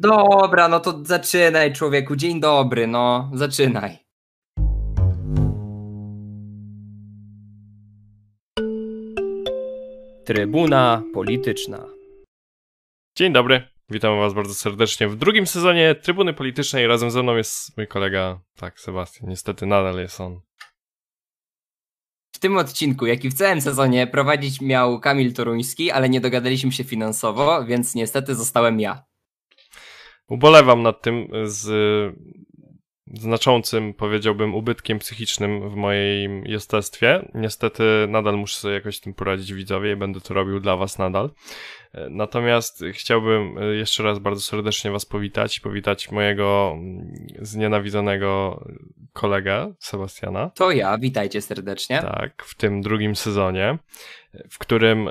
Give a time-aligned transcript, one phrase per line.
[0.00, 2.16] Dobra, no to zaczynaj człowieku.
[2.16, 3.98] Dzień dobry, no zaczynaj.
[10.24, 11.86] Trybuna polityczna.
[13.16, 16.86] Dzień dobry, witam was bardzo serdecznie w drugim sezonie Trybuny Politycznej.
[16.86, 19.28] Razem ze mną jest mój kolega, tak, Sebastian.
[19.28, 20.40] Niestety nadal jest on.
[22.34, 26.72] W tym odcinku, jak i w całym sezonie, prowadzić miał Kamil Toruński, ale nie dogadaliśmy
[26.72, 29.07] się finansowo, więc niestety zostałem ja.
[30.28, 31.68] Ubolewam nad tym z
[33.14, 37.28] znaczącym, powiedziałbym, ubytkiem psychicznym w moim jestestwie.
[37.34, 41.30] Niestety nadal muszę sobie jakoś tym poradzić widzowie i będę to robił dla was nadal.
[42.10, 46.78] Natomiast chciałbym jeszcze raz bardzo serdecznie was powitać i powitać mojego
[47.38, 48.64] znienawidzonego
[49.12, 50.50] kolegę Sebastiana.
[50.54, 52.00] To ja, witajcie serdecznie.
[52.00, 53.78] Tak, w tym drugim sezonie,
[54.50, 55.10] w którym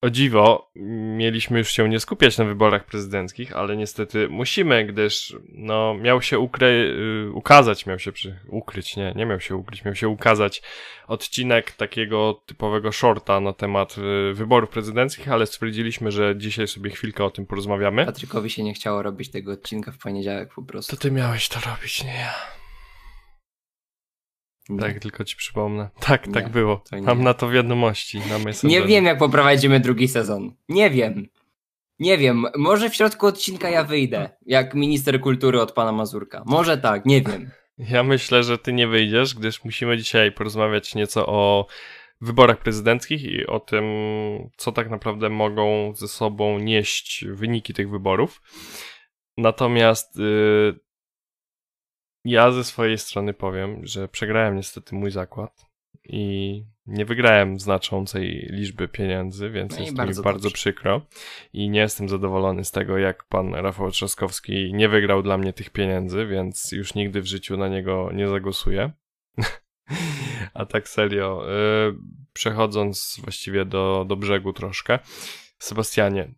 [0.00, 0.70] o dziwo,
[1.16, 6.38] mieliśmy już się nie skupiać na wyborach prezydenckich, ale niestety musimy, gdyż no, miał się
[6.38, 6.96] ukry,
[7.34, 10.62] ukazać, miał się przy, ukryć, nie, nie miał się ukryć, miał się ukazać
[11.06, 13.96] odcinek takiego typowego shorta na temat
[14.30, 18.06] y, wyborów prezydenckich, ale stwierdziliśmy, że dzisiaj sobie chwilkę o tym porozmawiamy.
[18.06, 20.96] Patrykowi się nie chciało robić tego odcinka w poniedziałek po prostu.
[20.96, 22.65] To ty miałeś to robić, nie ja.
[24.80, 25.90] Tak, tylko ci przypomnę.
[26.00, 26.84] Tak, nie, tak było.
[27.02, 28.18] Mam na to wiadomości.
[28.18, 30.54] Na nie wiem, jak poprowadzimy drugi sezon.
[30.68, 31.26] Nie wiem.
[31.98, 32.46] Nie wiem.
[32.56, 36.42] Może w środku odcinka ja wyjdę, jak minister kultury od pana Mazurka.
[36.46, 37.50] Może tak, nie wiem.
[37.78, 41.66] Ja myślę, że ty nie wyjdziesz, gdyż musimy dzisiaj porozmawiać nieco o
[42.20, 43.84] wyborach prezydenckich i o tym,
[44.56, 48.42] co tak naprawdę mogą ze sobą nieść wyniki tych wyborów.
[49.36, 50.80] Natomiast yy,
[52.26, 55.66] ja ze swojej strony powiem, że przegrałem niestety mój zakład
[56.04, 61.06] i nie wygrałem znaczącej liczby pieniędzy, więc no jest bardzo mi bardzo przykro
[61.52, 65.70] i nie jestem zadowolony z tego, jak pan Rafał Trzaskowski nie wygrał dla mnie tych
[65.70, 68.90] pieniędzy, więc już nigdy w życiu na niego nie zagłosuję.
[70.54, 71.98] A tak serio, yy,
[72.32, 74.98] przechodząc właściwie do, do brzegu troszkę,
[75.58, 76.34] Sebastianie,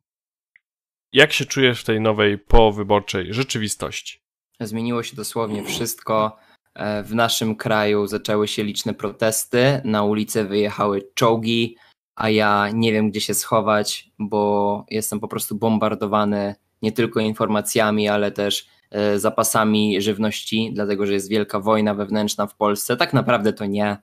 [1.12, 4.27] jak się czujesz w tej nowej powyborczej rzeczywistości?
[4.60, 6.36] Zmieniło się dosłownie wszystko.
[6.74, 11.76] E, w naszym kraju zaczęły się liczne protesty, na ulicę wyjechały czołgi,
[12.14, 18.08] a ja nie wiem, gdzie się schować, bo jestem po prostu bombardowany nie tylko informacjami,
[18.08, 22.96] ale też e, zapasami żywności, dlatego że jest wielka wojna wewnętrzna w Polsce.
[22.96, 23.96] Tak naprawdę to nie.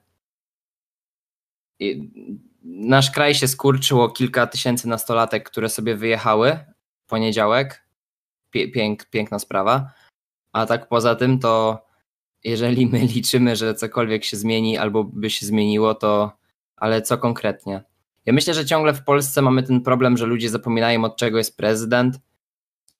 [2.62, 6.58] Nasz kraj się skurczył o kilka tysięcy nastolatek, które sobie wyjechały
[7.06, 7.86] w poniedziałek.
[8.50, 9.90] Pięk, piękna sprawa
[10.56, 11.82] a tak poza tym, to
[12.44, 16.32] jeżeli my liczymy, że cokolwiek się zmieni albo by się zmieniło, to
[16.76, 17.84] ale co konkretnie?
[18.26, 21.56] Ja myślę, że ciągle w Polsce mamy ten problem, że ludzie zapominają od czego jest
[21.56, 22.18] prezydent.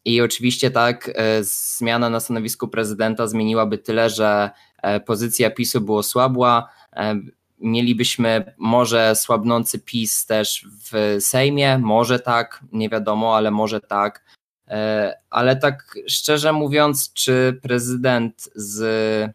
[0.04, 4.50] I oczywiście tak, e, zmiana na stanowisku prezydenta zmieniłaby tyle, że
[4.82, 6.68] e, pozycja PiSu była słabła.
[6.92, 7.20] E,
[7.58, 14.24] mielibyśmy może słabnący PiS też w Sejmie, może tak, nie wiadomo, ale może tak.
[14.68, 19.34] E, ale tak szczerze mówiąc, czy prezydent z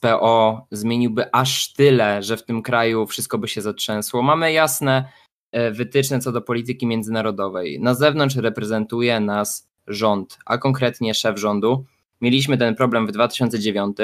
[0.00, 4.22] PO zmieniłby aż tyle, że w tym kraju wszystko by się zatrzęsło?
[4.22, 5.04] Mamy jasne
[5.52, 7.80] e, wytyczne co do polityki międzynarodowej.
[7.80, 11.84] Na zewnątrz reprezentuje nas rząd, a konkretnie szef rządu.
[12.20, 13.96] Mieliśmy ten problem w 2009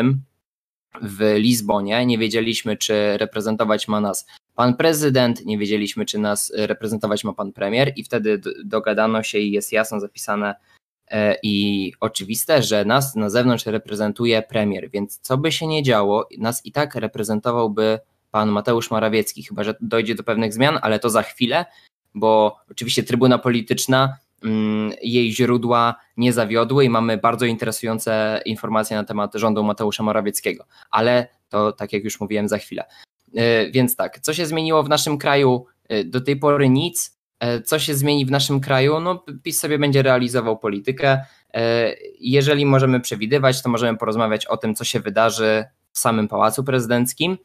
[1.02, 2.06] w Lizbonie.
[2.06, 7.52] Nie wiedzieliśmy, czy reprezentować ma nas pan prezydent, nie wiedzieliśmy, czy nas reprezentować ma pan
[7.52, 10.54] premier, i wtedy dogadano się i jest jasno zapisane
[11.08, 16.28] e, i oczywiste, że nas na zewnątrz reprezentuje premier, więc co by się nie działo,
[16.38, 17.98] nas i tak reprezentowałby
[18.30, 21.64] pan Mateusz Morawiecki, chyba że dojdzie do pewnych zmian, ale to za chwilę,
[22.14, 24.16] bo oczywiście trybuna polityczna,
[25.02, 31.28] jej źródła nie zawiodły i mamy bardzo interesujące informacje na temat rządu Mateusza Morawieckiego, ale
[31.48, 32.84] to tak jak już mówiłem za chwilę.
[33.36, 35.66] E, więc tak, co się zmieniło w naszym kraju?
[35.88, 37.18] E, do tej pory nic.
[37.40, 39.00] E, co się zmieni w naszym kraju?
[39.00, 41.24] No, PiS sobie będzie realizował politykę.
[42.20, 47.38] Jeżeli możemy przewidywać, to możemy porozmawiać o tym, co się wydarzy w samym pałacu prezydenckim.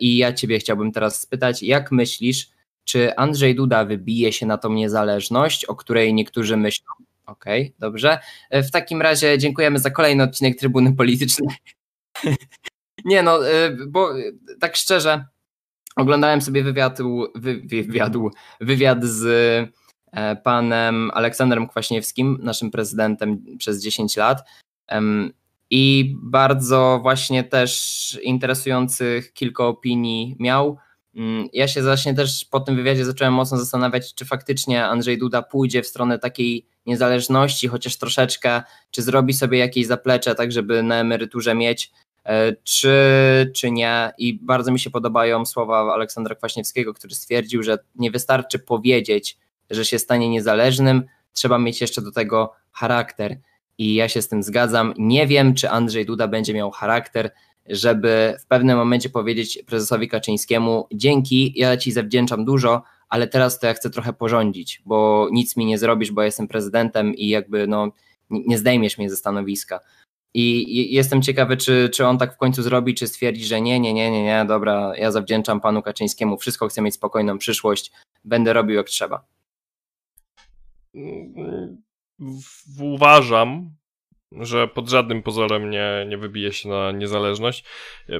[0.00, 2.50] I ja Ciebie chciałbym teraz spytać, jak myślisz,
[2.94, 6.86] czy Andrzej Duda wybije się na tą niezależność, o której niektórzy myślą?
[7.26, 8.18] Okej, okay, dobrze.
[8.50, 11.56] W takim razie dziękujemy za kolejny odcinek Trybuny Politycznej.
[13.04, 15.24] Nie no, y, bo y, tak szczerze,
[15.96, 18.30] oglądałem sobie wywiadu, wy, wywiadu,
[18.60, 19.24] wywiad z
[20.12, 24.48] e, panem Aleksandrem Kwaśniewskim, naszym prezydentem przez 10 lat.
[25.70, 30.78] I bardzo właśnie też interesujących kilka opinii miał.
[31.16, 35.42] Mm, ja się właśnie też po tym wywiadzie zacząłem mocno zastanawiać, czy faktycznie Andrzej Duda
[35.42, 40.96] pójdzie w stronę takiej niezależności, chociaż troszeczkę, czy zrobi sobie jakieś zaplecze, tak żeby na
[40.96, 41.92] emeryturze mieć,
[42.24, 42.92] e, czy,
[43.54, 44.12] czy nie.
[44.18, 49.38] I bardzo mi się podobają słowa Aleksandra Kwaśniewskiego, który stwierdził, że nie wystarczy powiedzieć,
[49.70, 51.02] że się stanie niezależnym,
[51.32, 53.38] trzeba mieć jeszcze do tego charakter.
[53.78, 54.94] I ja się z tym zgadzam.
[54.98, 57.30] Nie wiem, czy Andrzej Duda będzie miał charakter,
[57.68, 63.66] żeby w pewnym momencie powiedzieć prezesowi Kaczyńskiemu: Dzięki, ja ci zawdzięczam dużo, ale teraz to
[63.66, 67.88] ja chcę trochę porządzić, bo nic mi nie zrobisz, bo jestem prezydentem i jakby no,
[68.30, 69.80] nie zdejmiesz mnie ze stanowiska.
[70.36, 73.94] I jestem ciekawy, czy, czy on tak w końcu zrobi, czy stwierdzi, że nie, nie,
[73.94, 77.92] nie, nie, nie, dobra, ja zawdzięczam panu Kaczyńskiemu wszystko, chcę mieć spokojną przyszłość,
[78.24, 79.24] będę robił jak trzeba.
[82.80, 83.70] Uważam,
[84.40, 87.64] że pod żadnym pozorem nie, nie wybije się na niezależność.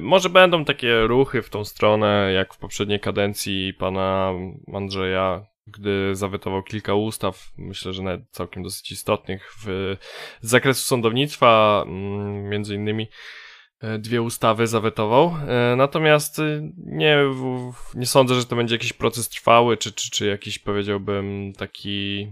[0.01, 4.33] Może będą takie ruchy w tą stronę, jak w poprzedniej kadencji pana
[4.73, 9.95] Andrzeja, gdy zawetował kilka ustaw, myślę, że nawet całkiem dosyć istotnych w,
[10.41, 13.07] z zakresu sądownictwa, mm, między innymi
[13.81, 15.35] e, dwie ustawy zawetował.
[15.47, 17.17] E, natomiast e, nie,
[17.95, 22.27] nie sądzę, że to będzie jakiś proces trwały, czy, czy, czy jakiś powiedziałbym taki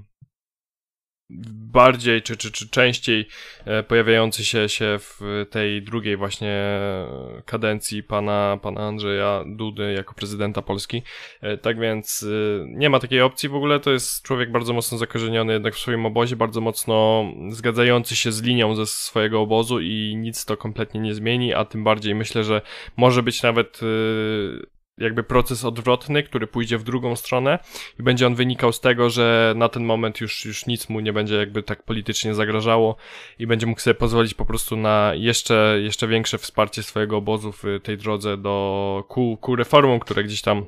[1.73, 3.27] bardziej czy, czy, czy częściej
[3.65, 6.79] e, pojawiający się, się w tej drugiej właśnie
[7.45, 11.01] kadencji pana, pana Andrzeja Dudy jako prezydenta Polski.
[11.41, 13.79] E, tak więc e, nie ma takiej opcji w ogóle.
[13.79, 18.41] To jest człowiek bardzo mocno zakorzeniony jednak w swoim obozie, bardzo mocno zgadzający się z
[18.41, 22.61] linią ze swojego obozu i nic to kompletnie nie zmieni, a tym bardziej myślę, że
[22.97, 23.79] może być nawet
[24.97, 27.59] jakby proces odwrotny, który pójdzie w drugą stronę
[27.99, 31.13] i będzie on wynikał z tego, że na ten moment już, już nic mu nie
[31.13, 32.95] będzie jakby tak politycznie zagrażało
[33.39, 37.63] i będzie mógł sobie pozwolić po prostu na jeszcze, jeszcze większe wsparcie swojego obozu w
[37.83, 40.65] tej drodze do ku, ku reformom, które gdzieś tam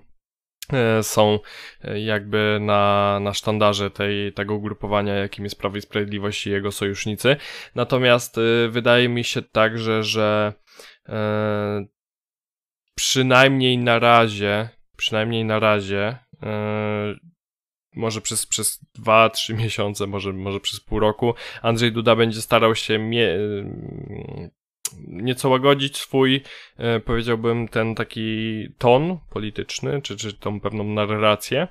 [0.73, 1.39] e, są
[1.83, 6.71] e, jakby na, na sztandarze tej, tego ugrupowania, jakim jest Prawo i Sprawiedliwość i jego
[6.71, 7.35] sojusznicy.
[7.75, 10.53] Natomiast e, wydaje mi się także, że
[12.95, 16.49] przynajmniej na razie, przynajmniej na razie, yy,
[17.95, 22.99] może przez, przez 2-3 miesiące, może, może przez pół roku, Andrzej Duda będzie starał się
[22.99, 23.37] mie-
[25.07, 26.41] nieco łagodzić swój,
[26.77, 31.67] e, powiedziałbym, ten taki ton polityczny, czy, czy tą pewną narrację,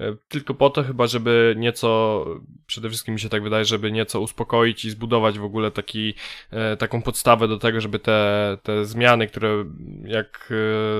[0.00, 2.24] e, tylko po to chyba, żeby nieco,
[2.66, 6.14] przede wszystkim mi się tak wydaje, żeby nieco uspokoić i zbudować w ogóle taki,
[6.50, 9.64] e, taką podstawę do tego, żeby te, te zmiany, które
[10.04, 10.52] jak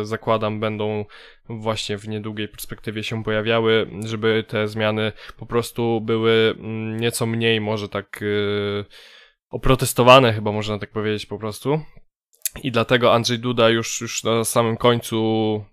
[0.03, 1.05] zakładam będą
[1.49, 7.61] właśnie w niedługiej perspektywie się pojawiały, żeby te zmiany po prostu były mm, nieco mniej
[7.61, 8.21] może tak
[9.51, 11.81] oprotestowane chyba można tak powiedzieć po prostu.
[12.63, 15.65] I dlatego Andrzej Duda już, już na samym końcu,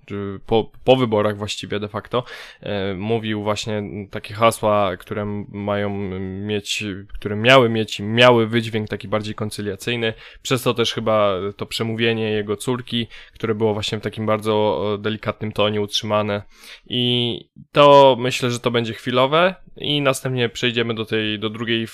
[0.46, 2.24] po, po wyborach właściwie de facto,
[2.62, 5.90] e, mówił właśnie takie hasła, które mają
[6.20, 6.84] mieć,
[7.14, 10.14] które miały mieć, miały wydźwięk taki bardziej koncyliacyjny.
[10.42, 15.52] Przez to też chyba to przemówienie jego córki, które było właśnie w takim bardzo delikatnym
[15.52, 16.42] tonie utrzymane.
[16.86, 17.40] I
[17.72, 21.88] to myślę, że to będzie chwilowe i następnie przejdziemy do tej, do drugiej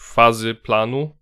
[0.00, 1.16] fazy planu,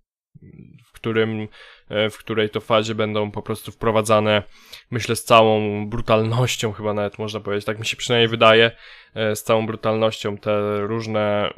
[1.02, 1.48] którym
[1.92, 4.42] E, w której to fazie będą po prostu wprowadzane,
[4.90, 8.70] myślę, z całą brutalnością, chyba nawet można powiedzieć, tak mi się przynajmniej wydaje,
[9.14, 11.54] e, z całą brutalnością te różne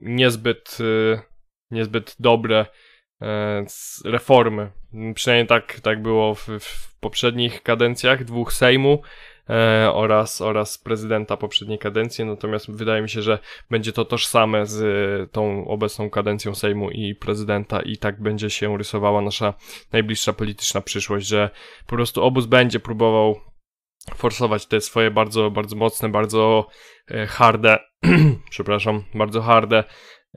[0.00, 1.20] niezbyt, e,
[1.70, 2.66] niezbyt dobre
[4.04, 4.70] reformy.
[5.14, 9.02] Przynajmniej tak, tak było w, w poprzednich kadencjach dwóch Sejmu
[9.92, 13.38] oraz, oraz prezydenta poprzedniej kadencji, natomiast wydaje mi się, że
[13.70, 18.78] będzie to tożsame z e, tą obecną kadencją Sejmu i prezydenta i tak będzie się
[18.78, 19.54] rysowała nasza
[19.92, 21.50] najbliższa polityczna przyszłość, że
[21.86, 23.40] po prostu obóz będzie próbował
[24.14, 26.66] forsować te swoje bardzo, bardzo mocne, bardzo
[27.10, 27.78] e, harde,
[28.50, 29.84] przepraszam, bardzo harde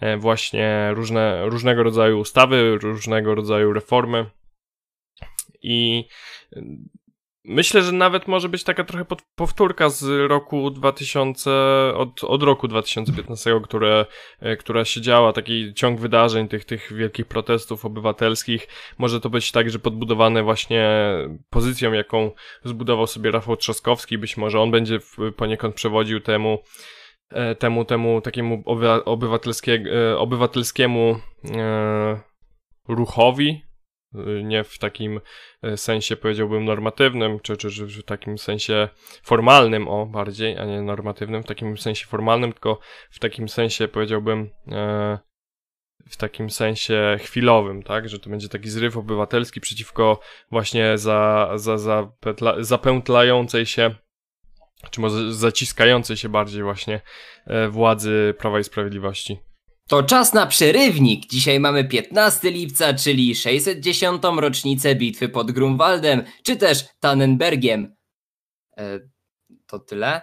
[0.02, 4.26] e, właśnie różne, różnego rodzaju ustawy, różnego rodzaju reformy.
[5.62, 6.08] I
[7.46, 11.52] Myślę, że nawet może być taka trochę powtórka z roku 2000,
[11.96, 14.06] od, od roku 2015, które,
[14.40, 18.68] e, która się działa, taki ciąg wydarzeń, tych, tych wielkich protestów obywatelskich.
[18.98, 20.90] Może to być także podbudowane właśnie
[21.50, 22.32] pozycją, jaką
[22.64, 24.18] zbudował sobie Rafał Trzaskowski.
[24.18, 25.00] Być może on będzie
[25.38, 26.60] poniekąd przewodził temu,
[27.30, 28.64] e, temu, temu takiemu
[29.06, 31.20] obywatelskie, e, obywatelskiemu
[32.88, 33.73] ruchowi,
[34.44, 35.22] nie w takim
[35.62, 38.90] e, sensie powiedziałbym normatywnym, czy, czy, czy w takim sensie
[39.24, 42.80] formalnym, o bardziej, a nie normatywnym, w takim sensie formalnym, tylko
[43.12, 45.20] w takim sensie powiedziałbym e,
[46.10, 50.20] w takim sensie chwilowym, tak, że to będzie taki zryw obywatelski przeciwko
[50.52, 53.96] właśnie za, za, za petla, zapętlającej się
[54.92, 57.02] czy może zaciskającej się bardziej właśnie
[57.46, 59.40] e, władzy Prawa i Sprawiedliwości.
[59.88, 61.28] To czas na przerywnik.
[61.28, 64.24] Dzisiaj mamy 15 lipca, czyli 610.
[64.38, 67.96] rocznicę bitwy pod Grunwaldem, czy też Tannenbergiem.
[68.78, 69.00] E,
[69.68, 70.22] to tyle.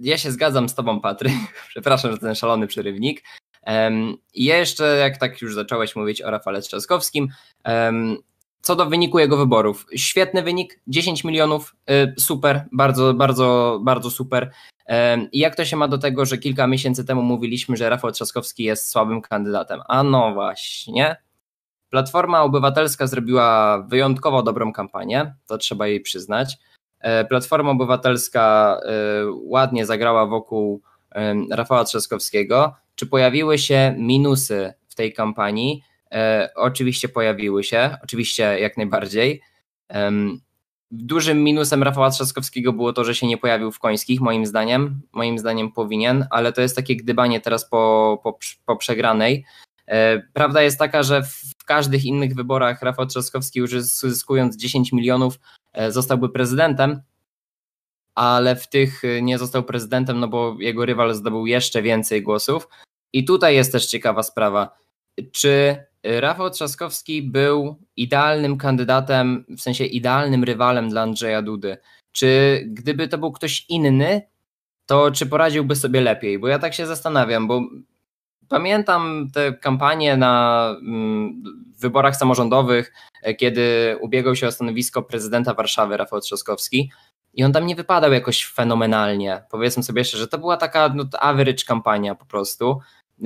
[0.00, 1.32] Ja się zgadzam z tobą, Patryk.
[1.68, 3.22] Przepraszam, że ten szalony przerywnik.
[4.34, 7.28] I jeszcze, jak tak już zacząłeś mówić o Rafale Trzaskowskim,
[8.66, 9.86] co do wyniku jego wyborów.
[9.96, 14.50] Świetny wynik, 10 milionów, y, super, bardzo, bardzo, bardzo super.
[15.32, 18.64] I jak to się ma do tego, że kilka miesięcy temu mówiliśmy, że Rafał Trzaskowski
[18.64, 19.80] jest słabym kandydatem?
[19.88, 21.16] A no właśnie.
[21.90, 26.58] Platforma Obywatelska zrobiła wyjątkowo dobrą kampanię, to trzeba jej przyznać.
[27.00, 28.90] E, Platforma Obywatelska e,
[29.42, 30.82] ładnie zagrała wokół
[31.50, 32.74] Rafała Trzaskowskiego.
[32.94, 35.82] Czy pojawiły się minusy w tej kampanii?
[36.12, 39.42] E, oczywiście pojawiły się, oczywiście jak najbardziej.
[40.90, 45.00] Dużym minusem Rafała Trzaskowskiego było to, że się nie pojawił w końskich, moim zdaniem.
[45.12, 49.44] Moim zdaniem powinien, ale to jest takie gdybanie teraz po, po, po przegranej.
[49.86, 55.38] E, prawda jest taka, że w każdych innych wyborach Rafał Trzaskowski już uzyskując 10 milionów
[55.72, 57.02] e, zostałby prezydentem,
[58.14, 62.68] ale w tych nie został prezydentem, no bo jego rywal zdobył jeszcze więcej głosów.
[63.12, 64.76] I tutaj jest też ciekawa sprawa.
[65.32, 65.84] Czy
[66.20, 71.78] Rafał Trzaskowski był idealnym kandydatem, w sensie idealnym rywalem dla Andrzeja Dudy.
[72.12, 74.22] Czy gdyby to był ktoś inny,
[74.86, 76.38] to czy poradziłby sobie lepiej?
[76.38, 77.62] Bo ja tak się zastanawiam, bo
[78.48, 81.42] pamiętam te kampanie na mm,
[81.78, 82.92] wyborach samorządowych,
[83.38, 86.90] kiedy ubiegał się o stanowisko prezydenta Warszawy Rafał Trzaskowski
[87.34, 89.42] i on tam nie wypadał jakoś fenomenalnie.
[89.50, 92.80] Powiedzmy sobie jeszcze, że to była taka no, average kampania po prostu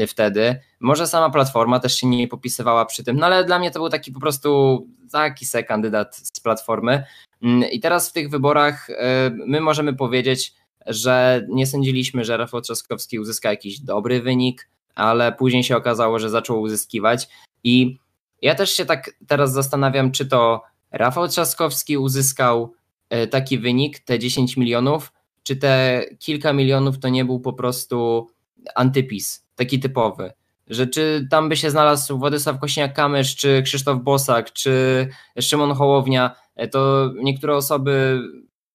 [0.06, 0.60] wtedy.
[0.80, 3.88] Może sama platforma też się nie popisywała przy tym, no ale dla mnie to był
[3.88, 7.04] taki po prostu taki se kandydat z platformy.
[7.42, 10.54] Mm, I teraz w tych wyborach e, my możemy powiedzieć,
[10.86, 16.30] że nie sądziliśmy, że Rafał Trzaskowski uzyska jakiś dobry wynik, ale później się okazało, że
[16.30, 17.28] zaczął uzyskiwać.
[17.64, 17.98] I
[18.42, 22.72] ja też się tak teraz zastanawiam, czy to Rafał Trzaskowski uzyskał
[23.10, 28.28] e, taki wynik, te 10 milionów, czy te kilka milionów to nie był po prostu
[28.74, 30.32] antypis, taki typowy.
[30.66, 35.06] Że czy tam by się znalazł Władysław Kośniak-Kamysz, czy Krzysztof Bosak, czy
[35.40, 38.20] Szymon Hołownia, e, to niektóre osoby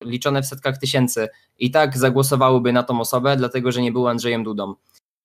[0.03, 1.27] liczone w setkach tysięcy
[1.59, 4.73] i tak zagłosowałyby na tą osobę, dlatego że nie był Andrzejem Dudą.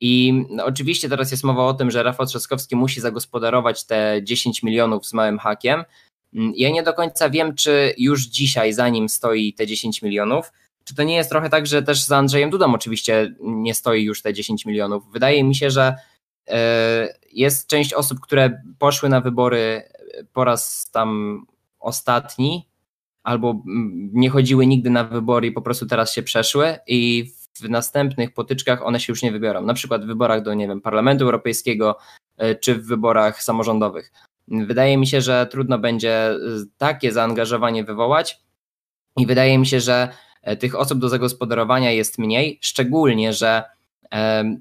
[0.01, 5.07] I oczywiście teraz jest mowa o tym, że Rafał Trzaskowski musi zagospodarować te 10 milionów
[5.07, 5.85] z małym hakiem.
[6.33, 10.53] Ja nie do końca wiem, czy już dzisiaj za nim stoi te 10 milionów,
[10.85, 14.23] czy to nie jest trochę tak, że też za Andrzejem Dudą oczywiście nie stoi już
[14.23, 15.13] te 10 milionów?
[15.13, 15.95] Wydaje mi się, że
[16.49, 19.83] e, jest część osób, które poszły na wybory
[20.33, 21.41] po raz tam
[21.81, 22.69] ostatni,
[23.23, 23.63] albo
[24.13, 28.87] nie chodziły nigdy na wybory i po prostu teraz się przeszły i w następnych potyczkach
[28.87, 29.63] one się już nie wybiorą.
[29.63, 31.99] Na przykład w wyborach do, nie wiem, Parlamentu Europejskiego
[32.37, 34.13] e, czy w wyborach samorządowych.
[34.49, 36.37] Wydaje mi się, że trudno będzie e,
[36.79, 38.41] takie zaangażowanie wywołać
[39.17, 43.63] i wydaje mi się, że E, tych osób do zagospodarowania jest mniej, szczególnie, że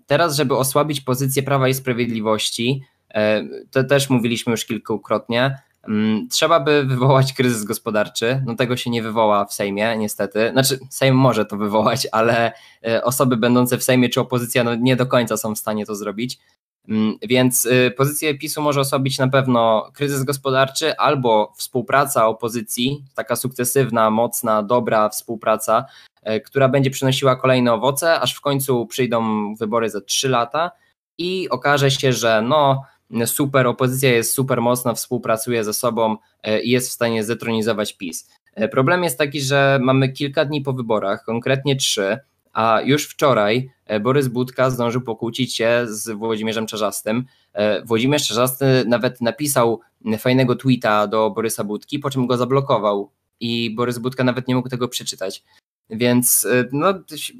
[0.06, 2.84] teraz, żeby osłabić pozycję Prawa i Sprawiedliwości,
[3.14, 8.44] e, to też mówiliśmy już kilkukrotnie, mm, trzeba by wywołać kryzys gospodarczy.
[8.46, 10.50] No tego się nie wywoła w Sejmie, niestety.
[10.52, 12.52] Znaczy, Sejm może to wywołać, ale
[12.88, 15.96] e, osoby będące w Sejmie czy opozycja no, nie do końca są w stanie to
[15.96, 16.40] zrobić.
[16.88, 23.36] Mm, więc y, pozycję PiSu może osłabić na pewno kryzys gospodarczy albo współpraca opozycji, taka
[23.36, 25.86] sukcesywna, mocna, dobra współpraca,
[26.24, 30.72] e, która będzie przynosiła kolejne owoce, aż w końcu przyjdą wybory za trzy lata
[31.18, 32.84] i okaże się, że no
[33.26, 38.30] super, opozycja jest super mocna, współpracuje ze sobą e, i jest w stanie zetronizować PiS.
[38.72, 42.18] Problem jest taki, że mamy kilka dni po wyborach, konkretnie trzy,
[42.54, 47.26] a już wczoraj e, Borys Budka zdążył pokłócić się z Włodzimierzem Czarzastym.
[47.54, 49.80] E, Włodzimierz Czarzasty nawet napisał
[50.20, 54.70] fajnego tweeta do Borysa Budki, po czym go zablokował i Borys Budka nawet nie mógł
[54.70, 55.44] tego przeczytać.
[55.90, 56.94] Więc y, no,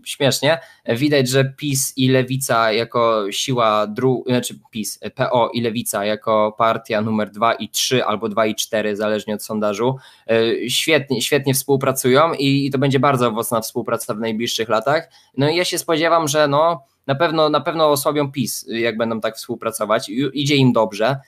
[0.06, 0.60] śmiesznie.
[0.86, 7.02] Widać, że PiS i Lewica jako siła druga, znaczy PiS, PO i Lewica jako partia
[7.02, 9.96] numer 2 i 3 albo 2 i 4, zależnie od sondażu,
[10.32, 15.10] y, świetnie, świetnie współpracują i, i to będzie bardzo owocna współpraca w najbliższych latach.
[15.38, 19.22] No i ja się spodziewam, że no, na pewno, na pewno osłabią PiS, jak będą
[19.22, 20.10] tak współpracować.
[20.34, 21.20] Idzie im dobrze.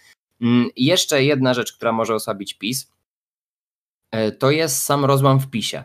[0.42, 2.92] Mm, jeszcze jedna rzecz, która może osłabić PiS,
[4.16, 5.84] y, to jest sam rozłam w PiSie.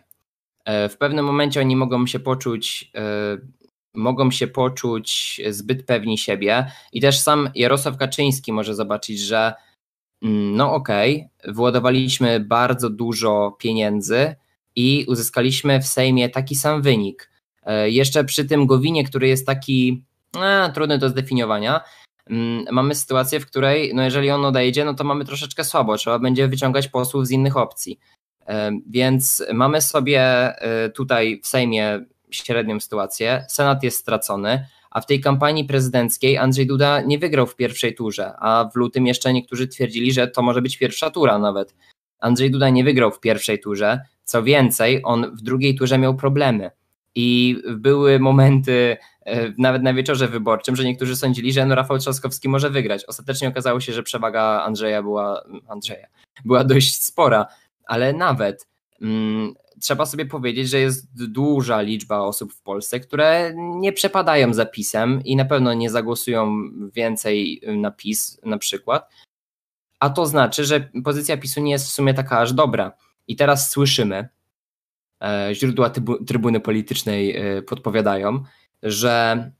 [0.66, 3.38] E, w pewnym momencie oni mogą się poczuć e,
[3.94, 9.52] mogą się poczuć zbyt pewni siebie i też sam Jarosław Kaczyński może zobaczyć, że
[10.23, 14.35] mm, no okej, okay, władowaliśmy bardzo dużo pieniędzy
[14.76, 17.30] i uzyskaliśmy w Sejmie taki sam wynik.
[17.62, 20.04] E, jeszcze przy tym Gowinie, który jest taki
[20.75, 21.80] trudny do zdefiniowania,
[22.30, 26.18] mm, mamy sytuację, w której no jeżeli on odejdzie, no to mamy troszeczkę słabo, trzeba
[26.18, 27.99] będzie wyciągać posłów z innych opcji.
[28.86, 30.52] Więc mamy sobie
[30.94, 37.00] tutaj w Sejmie średnią sytuację, Senat jest stracony, a w tej kampanii prezydenckiej Andrzej Duda
[37.00, 40.78] nie wygrał w pierwszej turze, a w lutym jeszcze niektórzy twierdzili, że to może być
[40.78, 41.74] pierwsza tura nawet.
[42.20, 46.70] Andrzej Duda nie wygrał w pierwszej turze, co więcej, on w drugiej turze miał problemy.
[47.14, 52.48] I były momenty, e, nawet na wieczorze wyborczym, że niektórzy sądzili, że no Rafał Trzaskowski
[52.48, 53.04] może wygrać.
[53.04, 56.06] Ostatecznie okazało się, że przewaga Andrzeja była, Andrzeja,
[56.44, 57.46] była dość spora,
[57.86, 58.68] ale nawet
[59.02, 64.66] mm, trzeba sobie powiedzieć, że jest duża liczba osób w Polsce, które nie przepadają za
[64.66, 69.10] pisem i na pewno nie zagłosują więcej na PiS na przykład.
[70.00, 72.92] A to znaczy, że pozycja PiSu nie jest w sumie taka aż dobra.
[73.28, 74.28] I teraz słyszymy,
[75.22, 75.90] e, źródła
[76.26, 78.44] trybuny politycznej e, podpowiadają,
[78.82, 79.50] że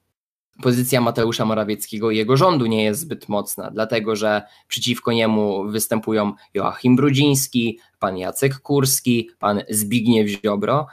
[0.63, 6.33] pozycja Mateusza Morawieckiego i jego rządu nie jest zbyt mocna, dlatego że przeciwko niemu występują
[6.55, 10.87] Joachim Brudziński, pan Jacek Kurski, pan Zbigniew Ziobro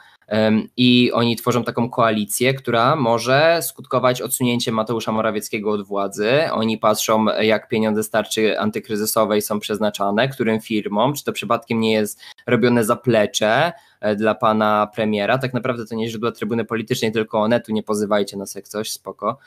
[0.78, 6.32] i oni tworzą taką koalicję, która może skutkować odsunięciem Mateusza Morawieckiego od władzy.
[6.52, 12.20] Oni patrzą, jak pieniądze starczy antykryzysowej są przeznaczane, którym firmom, czy to przypadkiem nie jest
[12.48, 15.38] robione zaplecze e, dla pana premiera.
[15.38, 18.92] Tak naprawdę to nie źródła trybuny politycznej, tylko one, tu nie pozywajcie nas jak coś,
[18.92, 19.38] spoko.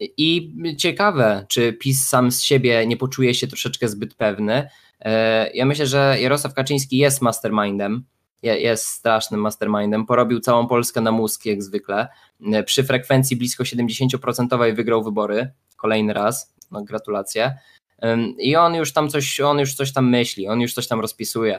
[0.00, 4.68] I ciekawe, czy PiS sam z siebie nie poczuje się troszeczkę zbyt pewny.
[5.00, 8.04] E, ja myślę, że Jarosław Kaczyński jest mastermindem,
[8.42, 10.06] jest strasznym mastermindem.
[10.06, 12.08] Porobił całą Polskę na mózg, jak zwykle.
[12.66, 15.50] Przy frekwencji blisko 70% wygrał wybory.
[15.76, 16.54] Kolejny raz.
[16.70, 17.58] No, gratulacje.
[18.38, 21.58] I on już tam coś, on już coś tam myśli, on już coś tam rozpisuje.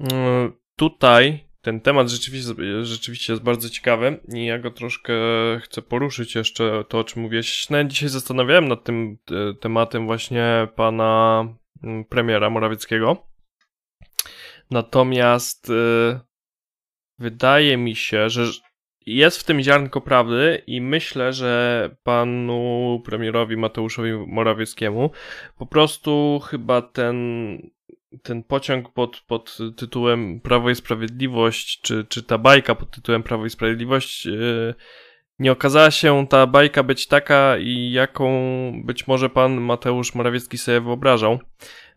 [0.00, 5.12] Mm, tutaj ten temat rzeczywiście, rzeczywiście jest bardzo ciekawy i ja go troszkę
[5.62, 7.66] chcę poruszyć jeszcze to, o czym mówiłeś.
[7.86, 9.18] Dzisiaj zastanawiałem nad tym
[9.60, 11.44] tematem właśnie pana
[11.82, 13.27] mm, premiera Morawieckiego.
[14.70, 16.20] Natomiast y,
[17.18, 18.42] wydaje mi się, że
[19.06, 25.10] jest w tym ziarnko prawdy i myślę, że panu premierowi Mateuszowi Morawieckiemu
[25.58, 27.16] po prostu chyba ten,
[28.22, 33.46] ten pociąg pod, pod tytułem Prawo i Sprawiedliwość, czy, czy ta bajka pod tytułem Prawo
[33.46, 34.74] i Sprawiedliwość yy,
[35.38, 37.56] nie okazała się ta bajka być taka,
[37.90, 38.32] jaką
[38.84, 41.38] być może pan Mateusz Morawiecki sobie wyobrażał.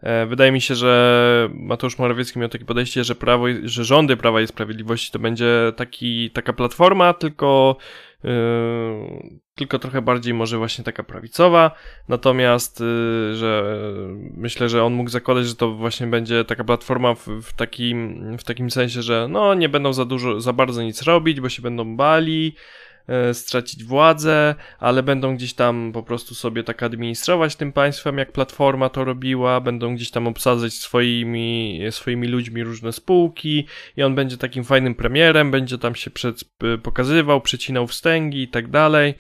[0.01, 4.41] E, wydaje mi się, że Mateusz Morawiecki miał takie podejście, że, prawo, że rządy Prawa
[4.41, 7.77] i Sprawiedliwości to będzie taki, taka platforma, tylko,
[8.23, 8.31] yy,
[9.55, 11.71] tylko trochę bardziej może właśnie taka prawicowa.
[12.07, 13.77] Natomiast, yy, że
[14.37, 18.43] myślę, że on mógł zakładać, że to właśnie będzie taka platforma w, w, takim, w
[18.43, 21.95] takim sensie, że no nie będą za dużo, za bardzo nic robić, bo się będą
[21.95, 22.55] bali.
[23.11, 28.31] E, stracić władzę, ale będą gdzieś tam po prostu sobie tak administrować tym państwem, jak
[28.31, 34.37] Platforma to robiła, będą gdzieś tam obsadzać swoimi, swoimi ludźmi różne spółki i on będzie
[34.37, 36.43] takim fajnym premierem, będzie tam się przed,
[36.83, 39.13] pokazywał, przecinał wstęgi i tak dalej,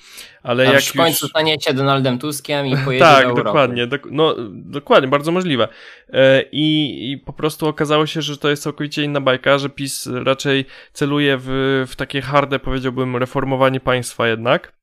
[0.43, 1.29] ale jak w końcu już...
[1.29, 5.67] staniecie Donaldem Tuskiem i pojedzie tak, do dokładnie, dok no, dokładnie, bardzo możliwe.
[6.09, 10.09] E, I, I po prostu okazało się, że to jest całkowicie inna bajka, że PiS
[10.25, 14.73] raczej celuje w, w takie harde, powiedziałbym, reformowanie państwa jednak.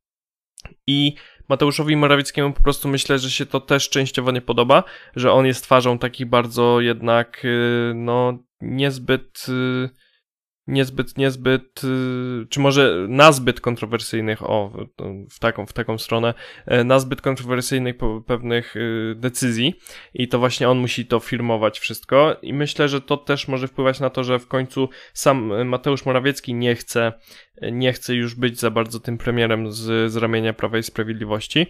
[0.86, 1.14] I
[1.48, 4.84] Mateuszowi Morawieckiemu po prostu myślę, że się to też częściowo nie podoba,
[5.16, 9.88] że on jest twarzą takich bardzo jednak, y, no, niezbyt y,
[10.68, 14.86] niezbyt, niezbyt, y, czy może nazbyt kontrowersyjnych, o,
[15.30, 16.34] w taką, w taką stronę,
[16.66, 18.74] e, nazbyt kontrowersyjnych pewnych
[19.16, 19.74] decyzji
[20.14, 24.00] i to właśnie on musi to firmować wszystko i myślę, że to też może wpływać
[24.00, 27.12] na to, że w końcu sam Mateusz Morawiecki nie chce
[27.72, 31.66] nie chce już być za bardzo tym premierem z, z ramienia Prawa i Sprawiedliwości.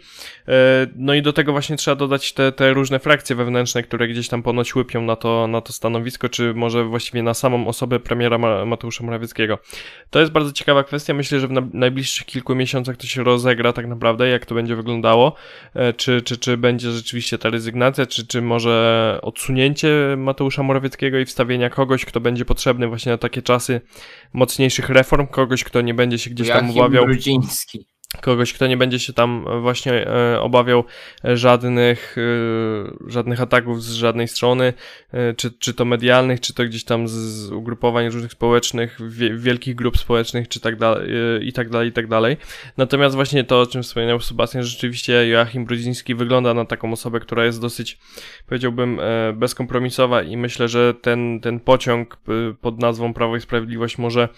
[0.49, 4.29] E, no i do tego właśnie trzeba dodać te, te różne frakcje wewnętrzne, które gdzieś
[4.29, 8.39] tam ponoć łypią na to, na to stanowisko, czy może właściwie na samą osobę premiera
[8.67, 9.59] Mateusza Morawieckiego.
[10.11, 11.15] To jest bardzo ciekawa kwestia.
[11.15, 15.35] Myślę, że w najbliższych kilku miesiącach to się rozegra tak naprawdę, jak to będzie wyglądało.
[15.75, 21.25] E, czy, czy, czy będzie rzeczywiście ta rezygnacja, czy, czy może odsunięcie Mateusza Morawieckiego i
[21.25, 23.81] wstawienia kogoś, kto będzie potrzebny właśnie na takie czasy
[24.33, 27.05] mocniejszych reform, kogoś, kto nie będzie się gdzieś tam ubawiał.
[27.05, 27.87] Brudziński
[28.21, 30.85] kogoś, kto nie będzie się tam właśnie e, obawiał
[31.25, 34.73] żadnych, e, żadnych ataków z żadnej strony,
[35.13, 38.99] e, czy, czy to medialnych, czy to gdzieś tam z ugrupowań różnych społecznych,
[39.37, 41.11] wielkich grup społecznych, czy tak dalej,
[41.49, 42.37] i tak dalej, i tak dalej.
[42.77, 47.45] Natomiast właśnie to, o czym wspomniał Sebastian, rzeczywiście Joachim Brudziński wygląda na taką osobę, która
[47.45, 47.99] jest dosyć,
[48.47, 49.01] powiedziałbym,
[49.35, 52.19] bezkompromisowa i myślę, że ten, ten pociąg
[52.61, 54.29] pod nazwą Prawo i Sprawiedliwość może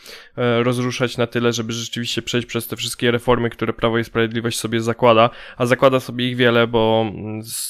[0.62, 4.80] rozruszać na tyle, żeby rzeczywiście przejść przez te wszystkie reformy, które Prawo i Sprawiedliwość sobie
[4.80, 7.06] zakłada, a zakłada sobie ich wiele, bo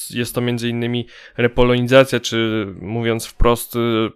[0.09, 3.73] jest to między innymi repolonizacja, czy mówiąc wprost,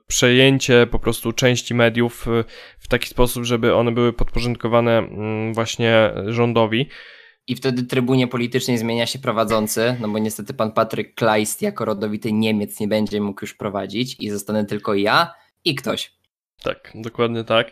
[0.08, 2.26] przejęcie po prostu części mediów
[2.80, 6.90] w taki sposób, żeby one były podporządkowane mm, właśnie rządowi.
[7.48, 12.34] I wtedy trybunie politycznej zmienia się prowadzący, no bo niestety pan Patryk Kleist jako rodowity
[12.34, 15.34] Niemiec nie będzie mógł już prowadzić i zostanę tylko ja
[15.66, 16.14] i ktoś.
[16.64, 17.72] Tak, dokładnie tak.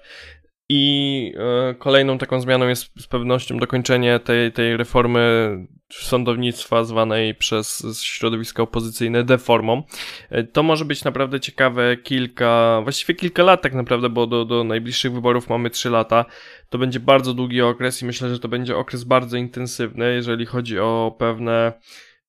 [0.76, 1.34] I
[1.70, 5.58] e, kolejną taką zmianą jest z pewnością dokończenie tej, tej reformy
[5.92, 9.84] sądownictwa zwanej przez środowiska opozycyjne deformą.
[10.30, 14.64] E, to może być naprawdę ciekawe kilka, właściwie kilka lat tak naprawdę, bo do, do
[14.64, 16.26] najbliższych wyborów mamy 3 lata.
[16.70, 20.80] To będzie bardzo długi okres i myślę, że to będzie okres bardzo intensywny, jeżeli chodzi
[20.80, 21.74] o pewne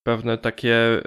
[0.04, 1.00] pewne takie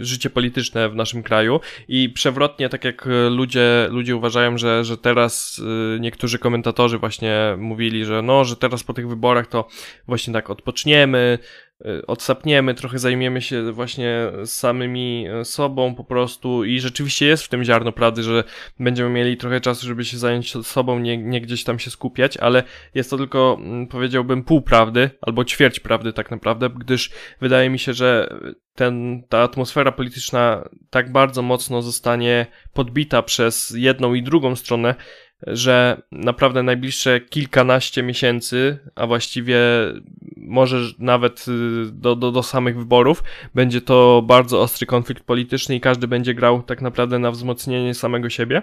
[0.00, 1.60] y, życie polityczne w naszym kraju.
[1.88, 8.04] I przewrotnie, tak jak ludzie, ludzie uważają, że, że teraz y, niektórzy komentatorzy właśnie mówili,
[8.04, 9.68] że no, że teraz po tych wyborach to
[10.06, 11.65] właśnie tak odpoczniemy, Y,
[12.06, 17.64] odsapniemy, trochę zajmiemy się właśnie samymi y, sobą po prostu i rzeczywiście jest w tym
[17.64, 18.44] ziarno prawdy, że
[18.80, 22.62] będziemy mieli trochę czasu, żeby się zająć sobą, nie, nie gdzieś tam się skupiać, ale
[22.94, 27.10] jest to tylko, mm, powiedziałbym, pół prawdy, albo ćwierć prawdy tak naprawdę, gdyż
[27.40, 28.38] wydaje mi się, że
[28.74, 34.94] ten, ta atmosfera polityczna tak bardzo mocno zostanie podbita przez jedną i drugą stronę,
[35.46, 39.58] że naprawdę najbliższe kilkanaście miesięcy, a właściwie
[40.36, 43.22] może nawet y, do, do, do samych wyborów,
[43.54, 48.30] będzie to bardzo ostry konflikt polityczny i każdy będzie grał tak naprawdę na wzmocnienie samego
[48.30, 48.62] siebie.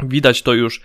[0.00, 0.80] Widać to już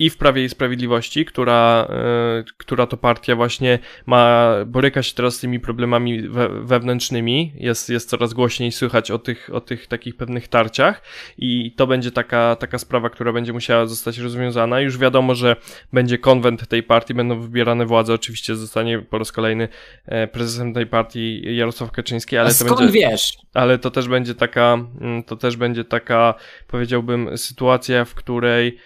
[0.00, 5.34] i w Prawie i Sprawiedliwości, która, e, która to partia właśnie ma, boryka się teraz
[5.34, 10.16] z tymi problemami we, wewnętrznymi, jest, jest coraz głośniej słychać o tych, o tych takich
[10.16, 11.02] pewnych tarciach
[11.38, 14.80] i to będzie taka, taka sprawa, która będzie musiała zostać rozwiązana.
[14.80, 15.56] Już wiadomo, że
[15.92, 19.68] będzie konwent tej partii, będą wybierane władze, oczywiście zostanie po raz kolejny
[20.06, 23.38] e, prezesem tej partii Jarosław Kaczyński, ale A to skąd będzie, wiesz?
[23.54, 26.34] Ale to też będzie taka, mm, to też będzie taka,
[26.66, 28.78] powiedziałbym, sytuacja, w której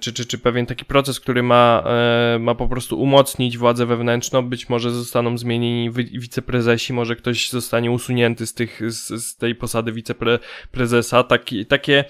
[0.00, 4.42] czy, czy, czy pewien taki proces, który ma, e, ma po prostu umocnić władzę wewnętrzną.
[4.42, 9.92] Być może zostaną zmienieni wiceprezesi, może ktoś zostanie usunięty z, tych, z, z tej posady
[9.92, 11.22] wiceprezesa.
[11.22, 12.04] Taki, takie, e,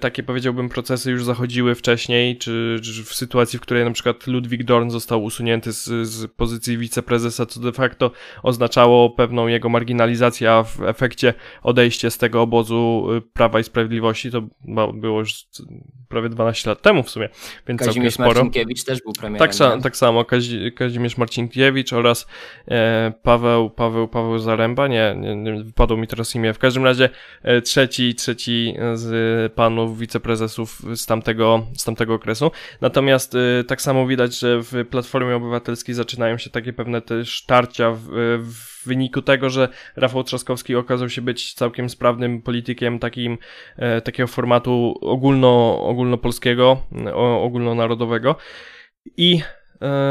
[0.00, 4.64] takie powiedziałbym procesy już zachodziły wcześniej, czy, czy w sytuacji, w której na przykład Ludwik
[4.64, 8.10] Dorn został usunięty z, z pozycji wiceprezesa, co de facto
[8.42, 14.42] oznaczało pewną jego marginalizację, a w efekcie odejście z tego obozu Prawa i Sprawiedliwości, to
[14.94, 15.46] było już
[16.08, 17.28] prawie 12 lat temu w sumie,
[17.68, 18.28] więc Kazimierz sporo.
[18.28, 19.48] Marcinkiewicz też był premierem.
[19.48, 22.26] Tak, tak samo, Kazi, Kazimierz Marcinkiewicz oraz
[22.68, 27.08] e, Paweł, Paweł, Paweł Zaręba, nie, nie, nie, wypadło mi teraz imię, w każdym razie
[27.42, 32.50] e, trzeci, trzeci z panów wiceprezesów z tamtego, z tamtego okresu.
[32.80, 37.90] Natomiast e, tak samo widać, że w Platformie Obywatelskiej zaczynają się takie pewne też tarcia
[37.92, 38.00] w,
[38.42, 43.38] w w wyniku tego, że Rafał Trzaskowski okazał się być całkiem sprawnym politykiem takim,
[43.76, 46.82] e, takiego formatu ogólno, ogólnopolskiego,
[47.14, 48.36] ogólnonarodowego.
[49.16, 49.40] I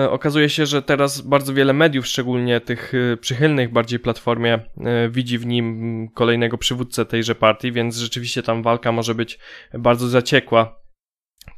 [0.09, 5.37] okazuje się, że teraz bardzo wiele mediów, szczególnie tych e, przychylnych bardziej platformie, e, widzi
[5.37, 9.39] w nim kolejnego przywódcę tejże partii, więc rzeczywiście tam walka może być
[9.73, 10.85] bardzo zaciekła.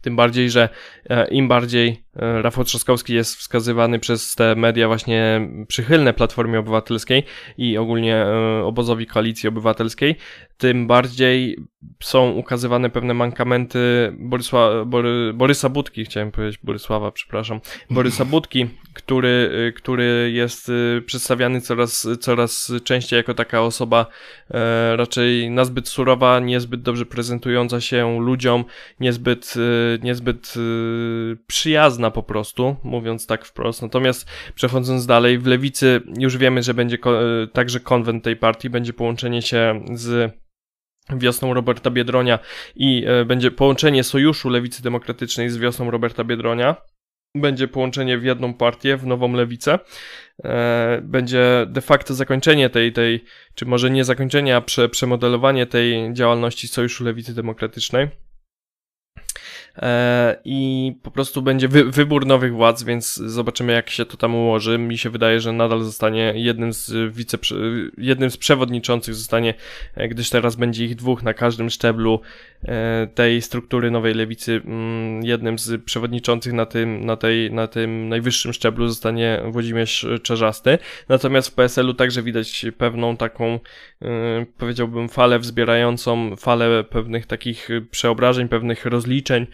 [0.02, 0.70] Tym bardziej, że
[1.10, 7.24] e, im bardziej e, Rafał Trzaskowski jest wskazywany przez te media właśnie przychylne Platformie Obywatelskiej
[7.58, 10.16] i ogólnie e, obozowi Koalicji Obywatelskiej,
[10.58, 11.58] tym bardziej
[12.04, 13.80] są ukazywane pewne mankamenty
[14.20, 20.72] Borysła, Bory, Borysa Budki, chciałem powiedzieć Borysława, przepraszam, Borysa Budki, który, który jest
[21.06, 24.06] przedstawiany coraz, coraz częściej jako taka osoba
[24.52, 28.66] e, raczej nazbyt surowa, niezbyt dobrze prezentująca się ludziom,
[29.00, 29.54] niezbyt,
[30.02, 30.54] niezbyt
[31.48, 33.82] przyjazna po prostu, mówiąc tak wprost.
[33.82, 36.98] Natomiast przechodząc dalej, w lewicy już wiemy, że będzie
[37.54, 40.34] także konwent tej partii, będzie połączenie się z
[41.16, 42.40] wiosną Roberta Biedronia
[42.76, 46.76] i e, będzie połączenie Sojuszu Lewicy Demokratycznej z wiosną Roberta Biedronia.
[47.36, 49.80] Będzie połączenie w jedną partię, w nową lewicę.
[50.44, 53.24] E, będzie de facto zakończenie tej, tej
[53.56, 58.08] czy może nie zakończenie, a prze, przemodelowanie tej działalności Sojuszu Lewicy Demokratycznej.
[59.78, 64.36] E, i po prostu będzie wy, wybór nowych władz, więc zobaczymy jak się to tam
[64.36, 64.78] ułoży.
[64.78, 67.38] Mi się wydaje, że nadal zostanie jednym z wice,
[67.98, 69.54] jednym z przewodniczących zostanie,
[69.96, 72.22] e, gdyż teraz będzie ich dwóch na każdym szczeblu
[72.64, 74.62] e, tej struktury nowej lewicy.
[74.66, 80.78] Mm, jednym z przewodniczących na tym, na tej, na tym najwyższym szczeblu zostanie Włodzimierz Czerzasty.
[81.10, 83.60] Natomiast w PSL-u także widać pewną taką,
[84.58, 89.48] powiedziałbym, falę wzbierającą, falę pewnych takich przeobrażeń, pewnych rozliczeń,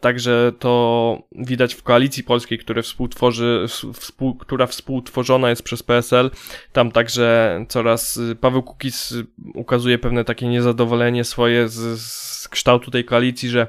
[0.00, 6.30] także to widać w koalicji polskiej, współtworzy, współ, która współtworzona jest przez PSL.
[6.72, 9.14] Tam także coraz y, Paweł Kukiz
[9.54, 13.66] ukazuje pewne takie niezadowolenie swoje z, z kształtu tej koalicji, że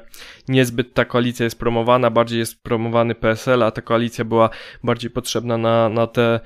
[0.48, 4.50] niezbyt ta koalicja jest promowana, bardziej jest promowany PSL, a ta koalicja była
[4.84, 6.40] bardziej potrzebna na, na te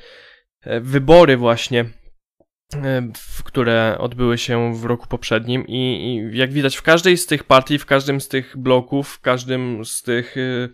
[0.63, 1.85] e, wybory właśnie
[3.45, 5.75] które odbyły się w roku poprzednim i,
[6.33, 9.85] i, jak widać w każdej z tych partii, w każdym z tych bloków, w każdym
[9.85, 10.69] z tych y,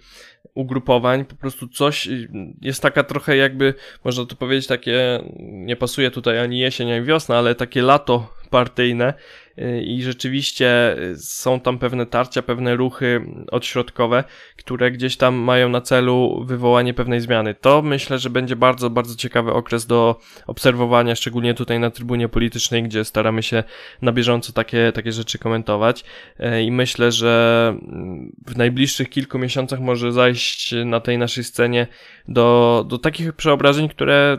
[0.54, 2.28] ugrupowań, po prostu coś y,
[2.60, 7.38] jest taka trochę jakby, można to powiedzieć takie, nie pasuje tutaj ani jesień, ani wiosna,
[7.38, 9.14] ale takie lato partyjne
[9.82, 14.24] i rzeczywiście y, są tam pewne tarcia, pewne ruchy odśrodkowe,
[14.56, 17.54] które gdzieś tam mają na celu wywołanie pewnej zmiany.
[17.54, 22.82] To myślę, że będzie bardzo, bardzo ciekawy okres do obserwowania, szczególnie tutaj na trybunie politycznej,
[22.82, 23.64] gdzie staramy się
[24.02, 26.04] na bieżąco takie, takie rzeczy komentować
[26.40, 31.86] y, i myślę, że mm, w najbliższych kilku miesiącach może zajść na tej naszej scenie
[32.28, 34.38] do, do takich przeobrażeń, które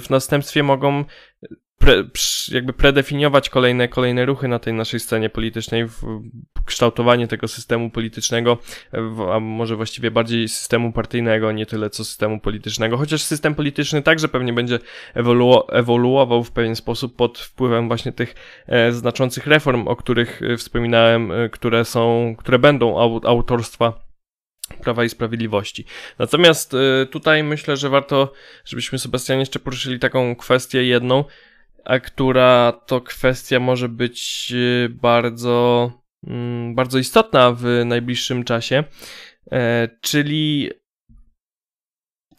[0.00, 1.04] w następstwie mogą
[1.82, 2.04] pre,
[2.52, 5.86] jakby predefiniować kolejne, kolejne ruchy na tej naszej scenie politycznej,
[6.64, 8.58] kształtowanie tego systemu politycznego,
[9.32, 14.28] a może właściwie bardziej systemu partyjnego, nie tyle co systemu politycznego, chociaż system polityczny także
[14.28, 14.78] pewnie będzie
[15.14, 18.34] ewolu ewoluował w pewien sposób pod wpływem właśnie tych
[18.66, 24.12] e, znaczących reform, o których e, wspominałem, e, które są, które będą au autorstwa
[24.82, 25.84] Prawa i Sprawiedliwości.
[26.18, 26.76] Natomiast
[27.10, 28.32] tutaj myślę, że warto,
[28.64, 31.24] żebyśmy Sebastianie jeszcze poruszyli taką kwestię jedną,
[31.84, 35.90] a która to kwestia może być y, bardzo,
[36.26, 38.84] mm, bardzo istotna w najbliższym czasie,
[39.52, 40.70] e, czyli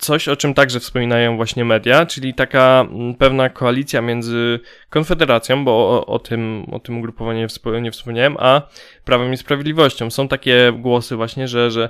[0.03, 5.71] coś, o czym także wspominają właśnie media, czyli taka mm, pewna koalicja między Konfederacją, bo
[5.71, 7.47] o, o tym, o tym ugrupowaniu
[7.81, 8.61] nie wspomniałem, a
[9.05, 10.11] Prawem i Sprawiedliwością.
[10.11, 11.89] Są takie głosy właśnie, że, że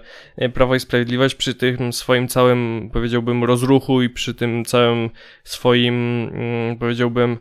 [0.54, 5.10] Prawo i Sprawiedliwość przy tym swoim całym, powiedziałbym, rozruchu i przy tym całym
[5.44, 7.38] swoim, mm, powiedziałbym,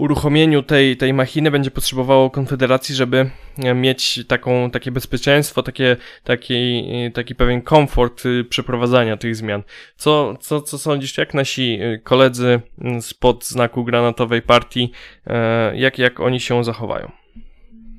[0.00, 6.84] uruchomieniu tej, tej machiny będzie potrzebowało Konfederacji, żeby e, mieć taką, takie bezpieczeństwo, takie, taki,
[7.14, 9.62] taki pewien komfort y, przeprowadzania tych zmian.
[9.96, 14.92] Co, co, co sądzisz, jak nasi koledzy mm, spod znaku granatowej partii,
[15.26, 17.10] e, jak, jak oni się zachowają?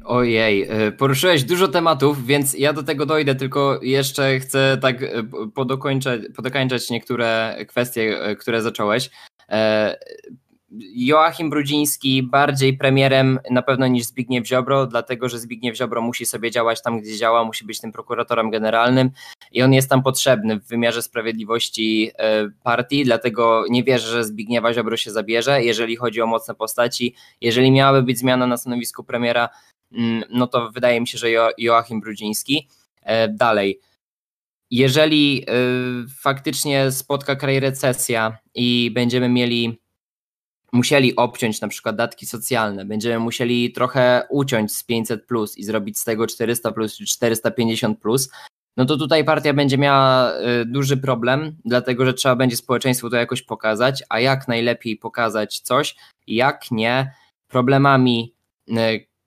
[0.05, 4.97] Ojej, e, poruszyłeś dużo tematów, więc ja do tego dojdę, tylko jeszcze chcę tak
[5.55, 9.09] podokończać, podokończać niektóre kwestie, które zacząłeś.
[10.95, 16.51] Joachim Brudziński bardziej premierem na pewno niż Zbigniew Ziobro, dlatego że Zbigniew Ziobro musi sobie
[16.51, 19.11] działać tam, gdzie działa, musi być tym prokuratorem generalnym
[19.51, 24.73] i on jest tam potrzebny w wymiarze sprawiedliwości e, partii, dlatego nie wierzę, że Zbigniewa
[24.73, 27.15] Ziobro się zabierze, jeżeli chodzi o mocne postaci.
[27.41, 29.49] Jeżeli miałaby być zmiana na stanowisku premiera,
[29.91, 32.67] mm, no to wydaje mi się, że jo Joachim Brudziński.
[33.01, 33.79] E, dalej.
[34.71, 35.53] Jeżeli e,
[36.19, 39.81] faktycznie spotka kraj recesja i będziemy mieli
[40.71, 45.99] musieli obciąć na przykład datki socjalne, będziemy musieli trochę uciąć z 500 plus i zrobić
[45.99, 48.29] z tego 400 plus czy 450 plus,
[48.77, 53.15] no to tutaj partia będzie miała y, duży problem, dlatego że trzeba będzie społeczeństwu to
[53.15, 55.95] jakoś pokazać, a jak najlepiej pokazać coś,
[56.27, 57.13] jak nie
[57.47, 58.33] problemami,
[58.69, 58.73] y,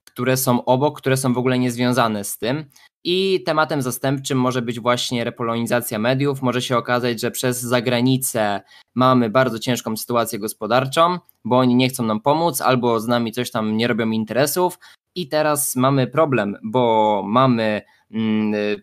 [0.05, 2.65] które są obok, które są w ogóle niezwiązane z tym.
[3.05, 6.43] I tematem zastępczym może być właśnie repolonizacja mediów.
[6.43, 8.61] Może się okazać, że przez zagranicę
[8.95, 13.51] mamy bardzo ciężką sytuację gospodarczą, bo oni nie chcą nam pomóc albo z nami coś
[13.51, 14.79] tam nie robią interesów.
[15.15, 17.83] I teraz mamy problem, bo mamy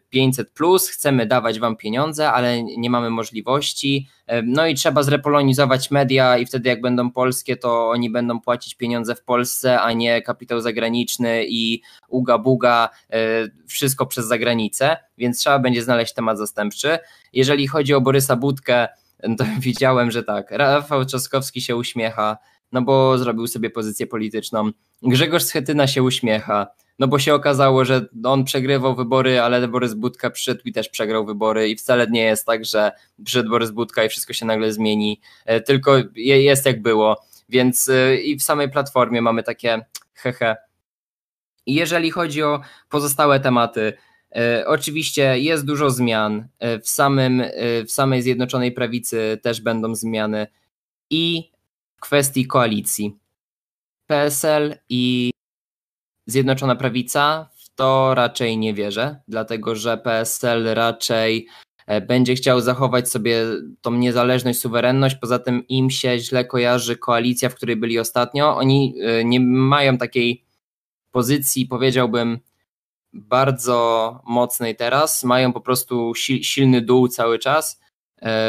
[0.10, 4.08] 500 mm, plus, chcemy dawać wam pieniądze, ale nie mamy możliwości.
[4.28, 8.76] E, no i trzeba zrepolonizować media i wtedy jak będą polskie, to oni będą płacić
[8.76, 13.18] pieniądze w Polsce, a nie kapitał zagraniczny i uga buga, e,
[13.68, 17.00] wszystko przez zagranicę, więc trzeba będzie znaleźć temat zastępczy.
[17.34, 18.88] Jeżeli chodzi o Borysa Budkę,
[19.38, 22.38] to widziałem, że tak, Rafał Trzaskowski się uśmiecha,
[22.72, 24.72] no bo zrobił sobie pozycję polityczną.
[25.02, 26.68] Grzegorz Schetyna się uśmiecha,
[27.00, 31.26] no bo się okazało, że on przegrywał wybory, ale Borys Budka przyszedł i też przegrał
[31.26, 32.92] wybory i wcale nie jest tak, że
[33.24, 38.16] przyszedł Borys Budka i wszystko się nagle zmieni, e, tylko jest jak było, więc e,
[38.16, 40.56] i w samej platformie mamy takie hehe.
[41.66, 43.94] Jeżeli chodzi o pozostałe tematy,
[44.36, 46.48] e, Oczywiście jest dużo zmian.
[46.84, 47.44] W, samym,
[47.88, 50.48] w samej Zjednoczonej Prawicy też będą zmiany
[51.10, 51.52] i
[51.98, 53.18] w kwestii koalicji.
[54.08, 55.32] PSL i
[56.32, 61.48] Zjednoczona Prawica, w to raczej nie wierzę, dlatego że PSL raczej
[61.88, 63.46] e, będzie chciał zachować sobie
[63.82, 65.16] tą niezależność, suwerenność.
[65.16, 68.58] Poza tym im się źle kojarzy koalicja, w której byli ostatnio.
[68.58, 70.46] Oni e, nie mają takiej
[71.12, 72.40] pozycji, powiedziałbym,
[73.14, 77.82] bardzo mocnej teraz, mają po prostu silny dół cały czas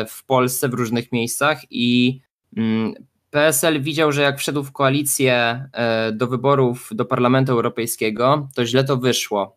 [0.09, 2.21] w Polsce, w różnych miejscach i
[2.57, 2.95] mm,
[3.33, 5.65] PSL widział, że jak wszedł w koalicję
[6.13, 9.57] do wyborów do Parlamentu Europejskiego, to źle to wyszło.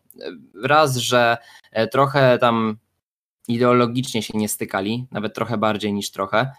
[0.62, 1.36] Raz, że
[1.92, 2.76] trochę tam
[3.48, 6.50] ideologicznie się nie stykali, nawet trochę bardziej niż trochę,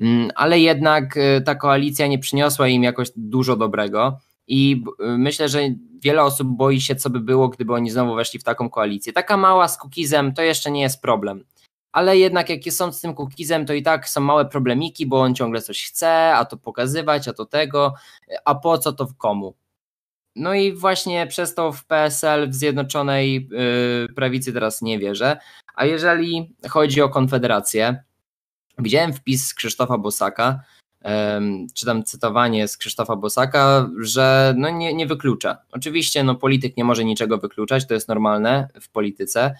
[0.00, 5.60] mm, ale jednak y, ta koalicja nie przyniosła im jakoś dużo dobrego i myślę, że
[6.02, 9.12] wiele osób boi się, co by było, gdyby oni znowu weszli w taką koalicję.
[9.12, 11.44] Taka mała z Kukizem to jeszcze nie jest problem.
[11.94, 15.34] Ale jednak jak są z tym Kukizem, to i tak są małe problemiki, bo on
[15.34, 17.94] ciągle coś chce, a to pokazywać, a to tego,
[18.44, 19.54] a po co to w komu.
[20.36, 25.36] No i właśnie przez to w PSL, w Zjednoczonej yy, Prawicy teraz nie wierzę.
[25.74, 28.02] A jeżeli chodzi o Konfederację,
[28.78, 30.60] widziałem wpis z Krzysztofa Bosaka,
[31.74, 35.58] czy tam cytowanie z Krzysztofa Bosaka, że no nie, nie wyklucza.
[35.72, 39.54] Oczywiście no, polityk nie może niczego wykluczać, to jest normalne w polityce,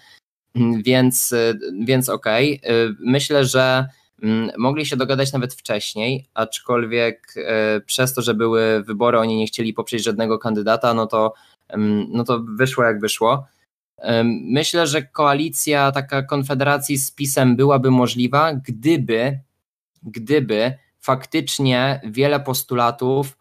[0.84, 1.34] więc,
[1.80, 2.60] więc okej.
[2.60, 2.96] Okay.
[3.00, 3.86] Myślę, że
[4.22, 9.46] mm, mogli się dogadać nawet wcześniej, aczkolwiek e, przez to, że były wybory, oni nie
[9.46, 11.32] chcieli poprzeć żadnego kandydata, no to,
[12.08, 13.46] no to wyszło jak wyszło.
[14.24, 19.38] Myślę, że koalicja, taka konfederacji z PiSem byłaby możliwa, gdyby,
[20.02, 23.36] gdyby faktycznie wiele postulatów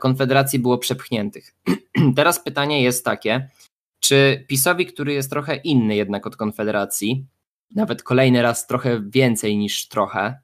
[0.00, 1.54] Konfederacji było przepchniętych.
[2.16, 3.48] Teraz pytanie jest takie,
[4.04, 7.26] czy PiSowi, który jest trochę inny jednak od Konfederacji,
[7.74, 10.38] nawet kolejny raz trochę więcej niż trochę,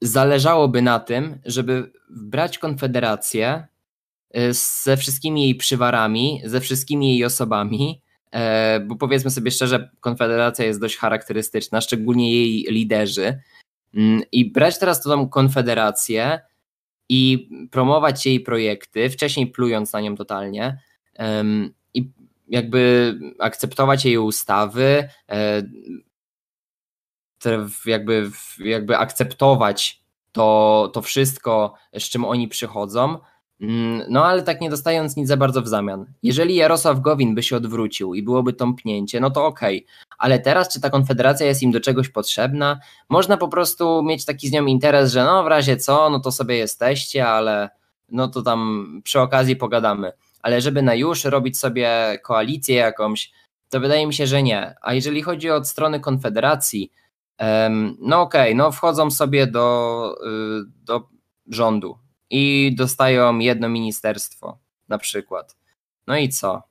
[0.00, 3.66] zależałoby na tym, żeby brać Konfederację
[4.36, 10.64] Y, ze wszystkimi jej przywarami, ze wszystkimi jej osobami, e, bo powiedzmy sobie szczerze, Konfederacja
[10.64, 13.40] jest dość charakterystyczna, szczególnie jej liderzy.
[13.94, 16.40] Mm, I brać teraz tą Konfederację
[17.08, 20.78] i promować jej projekty, wcześniej plując na nią totalnie,
[22.48, 25.62] jakby akceptować jej ustawy, e,
[27.86, 30.02] jakby, jakby akceptować
[30.32, 33.18] to, to wszystko, z czym oni przychodzą,
[33.60, 36.06] Mm, no ale tak nie dostając nic za bardzo w zamian.
[36.22, 39.78] Jeżeli Jarosław Gowin by się odwrócił i byłoby tąpnięcie, no to okej.
[39.84, 40.16] Okay.
[40.18, 42.80] Ale teraz, czy ta konfederacja jest im do czegoś potrzebna?
[43.08, 46.32] Można po prostu mieć taki z nią interes, że no w razie co, no to
[46.32, 47.70] sobie jesteście, ale
[48.08, 50.12] no to tam przy okazji pogadamy.
[50.44, 53.32] Ale żeby na już robić sobie koalicję jakąś,
[53.68, 54.74] to wydaje mi się, że nie.
[54.82, 56.92] A jeżeli chodzi o strony konfederacji,
[58.00, 61.08] no okej, okay, no wchodzą sobie do, y, do
[61.50, 61.98] rządu,
[62.30, 65.56] i dostają jedno ministerstwo na przykład.
[66.06, 66.62] No i co?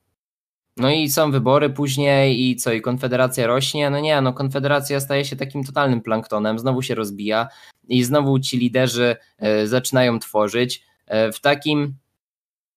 [0.76, 2.72] No i są wybory później i co?
[2.72, 3.90] I Konfederacja rośnie?
[3.90, 7.48] No nie, no Konfederacja staje się takim totalnym planktonem, znowu się rozbija
[7.88, 10.84] i znowu ci liderzy e, zaczynają tworzyć.
[11.06, 11.94] E, w takim,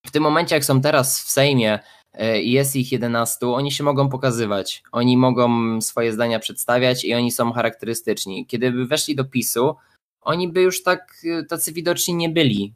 [0.08, 1.80] w tym momencie jak są teraz w Sejmie
[2.14, 7.14] e, i jest ich 11, oni się mogą pokazywać, oni mogą swoje zdania przedstawiać i
[7.14, 8.46] oni są charakterystyczni.
[8.46, 9.76] Kiedy by weszli do PiSu,
[10.22, 12.74] oni by już tak y, tacy widoczni nie byli.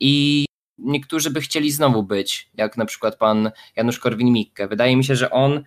[0.00, 0.46] I
[0.78, 4.68] niektórzy by chcieli znowu być, jak na przykład pan Janusz Korwin-Mikke.
[4.68, 5.64] Wydaje mi się, że on,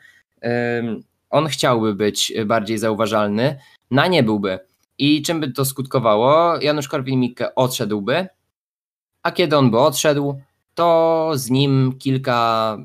[1.30, 3.60] on chciałby być bardziej zauważalny,
[3.92, 4.60] na nie byłby.
[4.98, 6.62] I czym by to skutkowało?
[6.62, 8.28] Janusz Korwin-Mikke odszedłby,
[9.26, 10.42] a kiedy on by odszedł,
[10.76, 12.78] to z nim kilka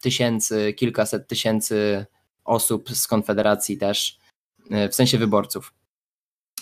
[0.00, 2.06] tysięcy, kilkaset tysięcy
[2.44, 4.18] osób z Konfederacji też,
[4.84, 5.72] y, w sensie wyborców.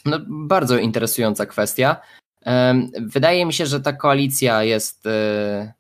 [0.05, 1.97] No, bardzo interesująca kwestia.
[3.01, 5.73] Wydaje mi się, że ta koalicja jest e,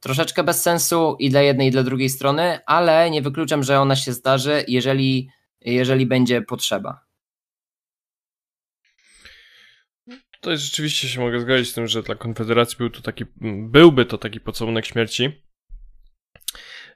[0.00, 3.96] troszeczkę bez sensu i dla jednej, i dla drugiej strony, ale nie wykluczam, że ona
[3.96, 5.30] się zdarzy, jeżeli,
[5.60, 7.01] jeżeli będzie potrzeba.
[10.42, 13.24] To jest rzeczywiście się mogę zgodzić z tym, że dla Konfederacji był to taki,
[13.70, 15.42] byłby to taki pocałunek śmierci.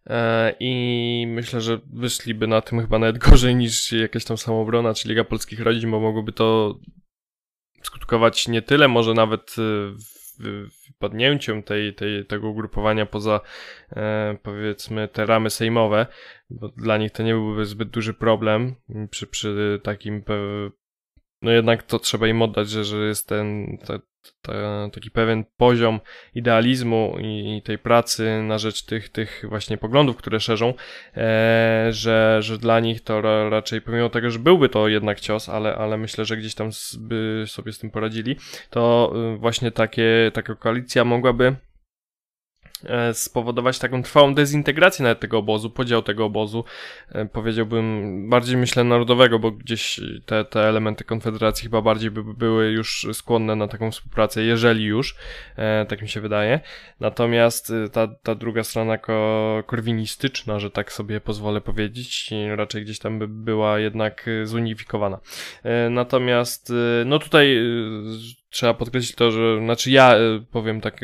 [0.06, 5.08] E, I myślę, że wyszliby na tym chyba nawet gorzej niż jakaś tam samoobrona czy
[5.08, 6.78] Liga Polskich Rodzin, bo mogłoby to
[7.82, 9.96] skutkować nie tyle może nawet e,
[10.86, 13.40] wypadnięciem tej, tej, tego ugrupowania poza
[13.90, 16.06] e, powiedzmy te ramy sejmowe,
[16.50, 18.74] bo dla nich to nie byłby zbyt duży problem
[19.10, 20.22] przy, przy takim
[21.46, 23.98] no jednak to trzeba im oddać, że, że jest ten, ta,
[24.42, 24.52] ta,
[24.92, 26.00] taki pewien poziom
[26.34, 30.74] idealizmu i, i, tej pracy na rzecz tych, tych właśnie poglądów, które szerzą,
[31.16, 35.48] e, że, że dla nich to ra, raczej, pomimo tego, że byłby to jednak cios,
[35.48, 38.36] ale, ale myślę, że gdzieś tam by sobie z tym poradzili,
[38.70, 41.56] to y, właśnie takie, taka koalicja mogłaby
[43.12, 46.64] spowodować taką trwałą dezintegrację nawet tego obozu, podział tego obozu,
[47.12, 52.70] e, powiedziałbym bardziej myślę narodowego, bo gdzieś te, te elementy konfederacji chyba bardziej by były
[52.70, 55.16] już skłonne na taką współpracę, jeżeli już,
[55.56, 56.60] e, tak mi się wydaje.
[57.00, 63.18] Natomiast ta, ta druga strona ko korwinistyczna, że tak sobie pozwolę powiedzieć, raczej gdzieś tam
[63.18, 65.20] by była jednak zunifikowana.
[65.90, 66.72] Natomiast
[67.06, 67.58] no tutaj
[68.50, 70.14] trzeba podkreślić to, że, znaczy ja
[70.50, 71.00] powiem tak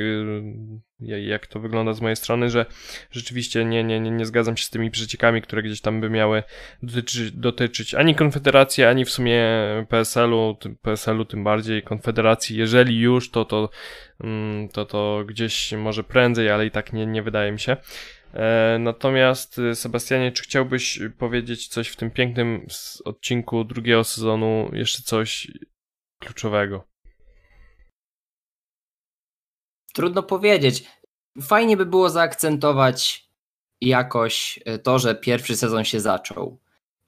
[1.02, 2.66] jak to wygląda z mojej strony, że
[3.10, 6.42] rzeczywiście nie, nie, nie, nie zgadzam się z tymi przeciekami, które gdzieś tam by miały
[6.82, 9.42] dotyczyć, dotyczyć ani Konfederacji, ani w sumie
[9.88, 12.56] PSL-u, PSL-u tym bardziej Konfederacji.
[12.56, 13.70] Jeżeli już, to to,
[14.20, 17.76] mm, to to gdzieś może prędzej, ale i tak nie, nie wydaje mi się.
[18.34, 22.66] E, natomiast y, Sebastianie, czy chciałbyś powiedzieć coś w tym pięknym
[23.04, 25.48] odcinku drugiego sezonu, jeszcze coś
[26.18, 26.91] kluczowego?
[29.92, 30.84] Trudno powiedzieć.
[31.42, 33.28] Fajnie by było zaakcentować
[33.80, 36.58] jakoś e, to, że pierwszy sezon się zaczął.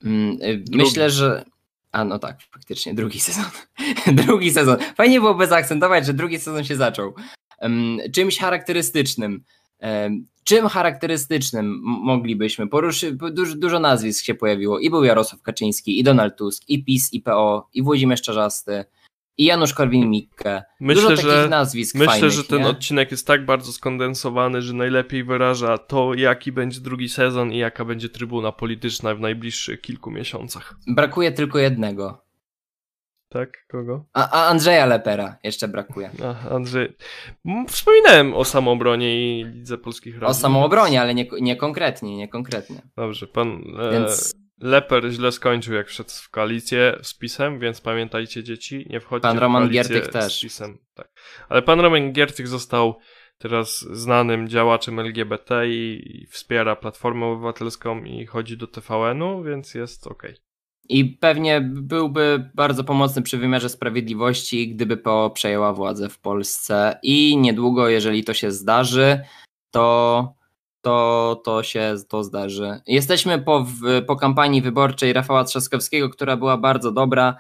[0.05, 1.45] Mm, e, myślę, że.
[1.93, 3.45] A no tak, faktycznie, drugi sezon.
[4.26, 4.76] drugi sezon.
[4.97, 7.14] Fajnie byłoby zaakcentować, że drugi sezon się zaczął.
[8.12, 9.45] czymś charakterystycznym.
[10.45, 13.14] czym charakterystycznym moglibyśmy poruszyć?
[13.32, 14.78] Dużo, dużo nazwisk się pojawiło.
[14.78, 18.85] I był Jarosław Kaczyński, i Donald Tusk, i PiS, i PO, i Włodzimierz Czarzasty
[19.39, 20.62] i Janusz Korwin-Mikke.
[20.80, 22.68] Myślę, Dużo że, takich nazwisk Myślę, fajnych, że ten nie?
[22.68, 27.85] odcinek jest tak bardzo skondensowany, że najlepiej wyraża to, jaki będzie drugi sezon i jaka
[27.85, 30.74] będzie trybuna polityczna w najbliższych kilku miesiącach.
[30.87, 32.24] Brakuje tylko jednego.
[33.28, 33.66] Tak?
[33.68, 34.05] Kogo?
[34.12, 36.11] A, a Andrzeja Lepera jeszcze brakuje.
[36.24, 36.97] A, Andrzej.
[37.68, 40.30] Wspominałem o samoobronie i Lidze Polskich Rad.
[40.30, 42.82] O samoobronie, ale nie, nie konkretnie, nie konkretnie.
[42.97, 43.62] Dobrze, pan...
[43.80, 44.44] E, Więc...
[44.61, 49.37] Leper źle skończył, jak wszedł w koalicję z PiSem, więc pamiętajcie dzieci, nie wchodźcie pan
[49.37, 50.39] w Roman koalicję Giertych też.
[50.39, 50.79] z PiSem.
[50.95, 51.09] Tak.
[51.49, 52.99] Ale pan Roman Giertych został
[53.39, 60.23] teraz znanym działaczem LGBT i wspiera Platformę Obywatelską i chodzi do TVN-u, więc jest ok.
[60.89, 66.99] I pewnie byłby bardzo pomocny przy wymiarze sprawiedliwości, gdyby PO przejęła władzę w Polsce.
[67.03, 69.21] I niedługo, jeżeli to się zdarzy,
[69.71, 70.35] to
[70.85, 72.80] to, to się to zdarzy.
[72.87, 73.66] Jesteśmy po,
[74.07, 77.37] po kampanii wyborczej Rafała Trzaskowskiego, która była bardzo dobra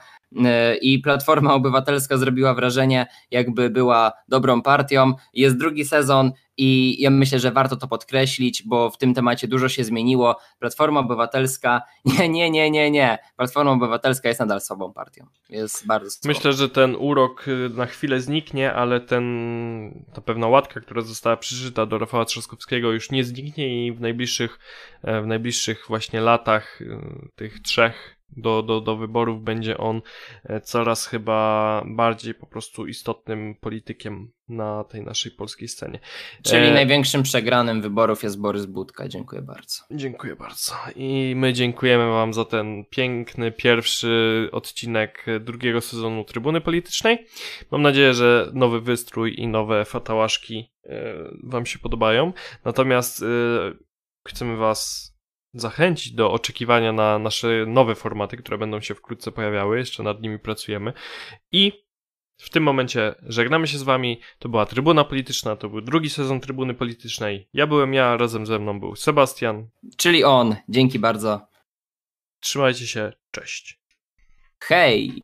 [0.82, 5.12] i Platforma Obywatelska zrobiła wrażenie, jakby była dobrą partią.
[5.34, 9.68] Jest drugi sezon i ja myślę, że warto to podkreślić, bo w tym temacie dużo
[9.68, 10.36] się zmieniło.
[10.58, 13.18] Platforma Obywatelska, nie, nie, nie, nie, nie.
[13.36, 15.26] Platforma Obywatelska jest nadal słabą partią.
[15.48, 16.28] Jest bardzo słabą.
[16.28, 21.36] Myślę, że ten urok y, na chwilę zniknie, ale ten, ta pewna łatka, która została
[21.36, 24.58] przeżyta do Rafała Trzaskowskiego już nie zniknie i w najbliższych,
[25.02, 26.98] e, w najbliższych właśnie latach y,
[27.36, 30.02] tych trzech do, do, do wyborów będzie on
[30.44, 35.98] e, coraz chyba bardziej po prostu istotnym politykiem na tej naszej polskiej scenie.
[36.42, 36.74] Czyli e...
[36.74, 39.08] największym przegranym wyborów jest Borys Budka.
[39.08, 39.84] Dziękuję bardzo.
[39.90, 40.74] Dziękuję bardzo.
[40.96, 47.26] I my dziękujemy Wam za ten piękny pierwszy odcinek drugiego sezonu Trybuny Politycznej.
[47.70, 52.32] Mam nadzieję, że nowy wystrój i nowe fatałaszki e, Wam się podobają.
[52.64, 53.26] Natomiast e,
[54.28, 55.13] chcemy Was
[55.54, 59.78] zachęcić do oczekiwania na nasze nowe formaty, które będą się wkrótce pojawiały.
[59.78, 60.92] Jeszcze nad nimi pracujemy.
[61.52, 61.84] I
[62.36, 64.20] w tym momencie żegnamy się z wami.
[64.38, 67.48] To była Trybuna Polityczna, to był drugi sezon Trybuny Politycznej.
[67.52, 69.68] Ja byłem ja, razem ze mną był Sebastian.
[69.96, 70.56] Czyli on.
[70.68, 71.46] Dzięki bardzo.
[72.40, 73.12] Trzymajcie się.
[73.30, 73.80] Cześć.
[74.60, 75.22] Hej!